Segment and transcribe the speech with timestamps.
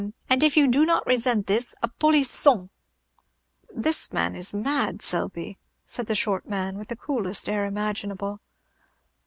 [0.31, 2.71] _and if you do not resent this, a polisson!"
[3.69, 8.41] "This man is mad, Selby," said the short man, with the coolest air imaginable.